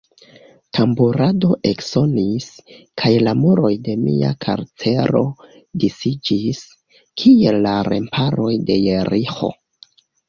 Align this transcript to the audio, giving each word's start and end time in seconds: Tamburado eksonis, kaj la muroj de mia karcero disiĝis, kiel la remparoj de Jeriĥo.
Tamburado 0.75 1.57
eksonis, 1.71 2.47
kaj 3.01 3.11
la 3.27 3.35
muroj 3.41 3.71
de 3.89 3.95
mia 4.07 4.31
karcero 4.47 5.21
disiĝis, 5.85 6.63
kiel 7.25 7.63
la 7.69 7.75
remparoj 7.93 8.53
de 8.71 8.79
Jeriĥo. 8.89 9.53